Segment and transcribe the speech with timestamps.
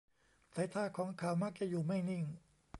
[0.53, 2.23] สายตาของเขามักจะอยู่ไม่นิ่ง